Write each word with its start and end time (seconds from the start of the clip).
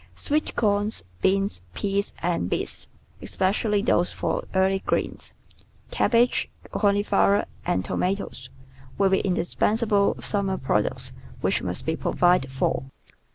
Sweet 0.15 0.55
corn, 0.55 0.89
beans, 1.21 1.61
peas, 1.75 2.11
and 2.23 2.49
beets, 2.49 2.87
especially 3.21 3.83
those 3.83 4.11
for 4.11 4.45
early 4.55 4.79
greens, 4.79 5.31
cabbage, 5.91 6.49
cauliflower, 6.71 7.45
and 7.67 7.85
toma 7.85 8.15
toes, 8.15 8.49
will 8.97 9.09
be 9.11 9.19
indispensable 9.19 10.19
summer 10.19 10.57
products 10.57 11.13
which 11.41 11.61
must 11.61 11.85
be 11.85 11.95
provided 11.95 12.51
for. 12.51 12.81